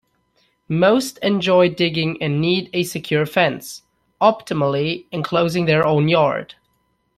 [0.67, 3.83] Most enjoy digging and need a secure fence,
[4.19, 6.55] optimally enclosing their own yard.